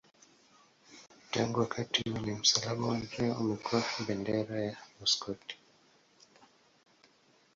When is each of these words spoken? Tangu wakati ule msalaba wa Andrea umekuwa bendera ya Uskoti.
Tangu 1.31 1.59
wakati 1.59 2.09
ule 2.09 2.35
msalaba 2.35 2.85
wa 2.85 2.95
Andrea 2.95 3.37
umekuwa 3.37 3.83
bendera 4.07 4.59
ya 4.61 4.75
Uskoti. 5.01 5.57